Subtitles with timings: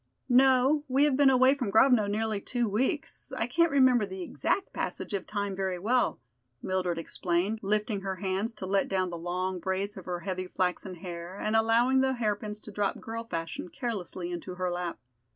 [0.29, 4.73] "No, we have been away from Grovno nearly two weeks, I can't remember the exact
[4.73, 6.19] passage of time very well,"
[6.59, 10.95] Mildred explained, lifting her hands to let down the long braids of her heavy flaxen
[10.95, 14.97] hair, and allowing the hairpins to drop girl fashion, carelessly into her lap.